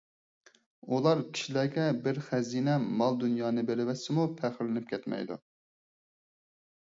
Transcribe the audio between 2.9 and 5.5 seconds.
مال– دۇنيانى بېرىۋەتسىمۇ پەخىرلىنىپ كەتمەيدۇ.